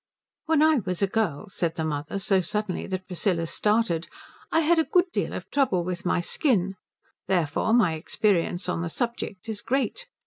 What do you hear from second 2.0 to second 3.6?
so suddenly that Priscilla